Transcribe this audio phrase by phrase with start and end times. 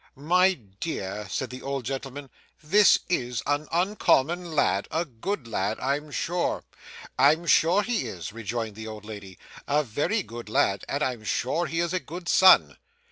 [0.15, 2.31] 'My dear,' said the old gentleman.
[2.63, 6.63] 'This is an uncommon lad; a good lad, I'm sure.'
[7.19, 9.37] 'I'm sure he is,' rejoined the old lady.
[9.67, 12.77] 'A very good lad, and I am sure he is a good son.